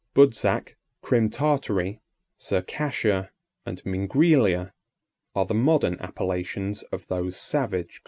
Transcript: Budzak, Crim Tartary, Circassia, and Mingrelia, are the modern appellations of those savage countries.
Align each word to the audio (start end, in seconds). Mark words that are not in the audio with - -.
Budzak, 0.15 0.77
Crim 1.03 1.29
Tartary, 1.29 2.01
Circassia, 2.35 3.29
and 3.67 3.83
Mingrelia, 3.85 4.71
are 5.35 5.45
the 5.45 5.53
modern 5.53 5.95
appellations 5.99 6.81
of 6.91 7.05
those 7.05 7.37
savage 7.37 7.79
countries. 7.87 7.99